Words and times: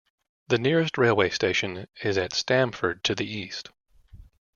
The 0.47 0.57
nearest 0.57 0.97
railway 0.97 1.29
station 1.29 1.85
is 2.03 2.17
at 2.17 2.33
Stamford 2.33 3.03
to 3.03 3.13
the 3.13 3.31
east. 3.31 3.69